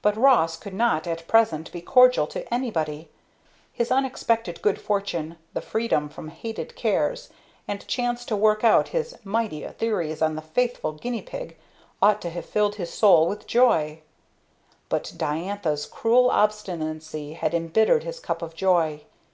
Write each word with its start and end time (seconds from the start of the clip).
But 0.00 0.16
Ross 0.16 0.56
could 0.56 0.72
not 0.72 1.06
at 1.06 1.28
present 1.28 1.70
be 1.70 1.82
cordial 1.82 2.26
to 2.28 2.50
anybody. 2.54 3.10
His 3.70 3.90
unexpected 3.90 4.62
good 4.62 4.80
fortune, 4.80 5.36
the 5.52 5.60
freedom 5.60 6.08
from 6.08 6.28
hated 6.28 6.74
cares, 6.74 7.28
and 7.68 7.86
chance 7.86 8.24
to 8.24 8.34
work 8.36 8.64
out 8.64 8.88
his 8.88 9.14
mighty 9.24 9.68
theories 9.68 10.22
on 10.22 10.34
the 10.34 10.40
faithful 10.40 10.92
guinea 10.92 11.20
pig, 11.20 11.58
ought 12.00 12.22
to 12.22 12.30
have 12.30 12.46
filled 12.46 12.76
his 12.76 12.90
soul 12.90 13.28
with 13.28 13.46
joy; 13.46 14.00
but 14.88 15.12
Diantha's 15.14 15.84
cruel 15.84 16.30
obstinacy 16.30 17.34
had 17.34 17.52
embittered 17.52 18.04
his 18.04 18.20
cup 18.20 18.40
of 18.40 18.54
joy. 18.54 19.02